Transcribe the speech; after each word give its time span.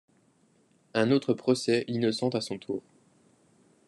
Un 0.95 1.11
autre 1.11 1.35
procès 1.35 1.85
l'innocente 1.87 2.33
à 2.33 2.41
son 2.41 2.57
tour. 2.57 2.81